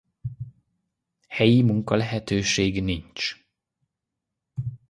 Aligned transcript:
Helyi 1.27 1.63
munkalehetőség 1.63 2.81
nincs. 2.83 3.45